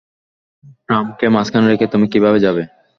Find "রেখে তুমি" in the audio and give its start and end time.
1.67-2.05